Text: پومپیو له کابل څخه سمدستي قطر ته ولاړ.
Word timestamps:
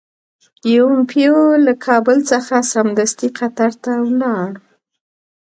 پومپیو 0.61 1.39
له 1.65 1.73
کابل 1.85 2.17
څخه 2.31 2.55
سمدستي 2.73 3.27
قطر 3.39 3.71
ته 3.83 3.91
ولاړ. 4.07 4.51